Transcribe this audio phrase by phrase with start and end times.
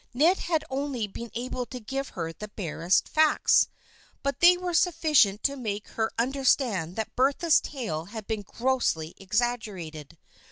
[0.15, 3.67] Ned had only been able to give her the barest facts,
[4.23, 10.17] but they were sufficient to make her understand that Bertha's tale had been grossly exaggerated.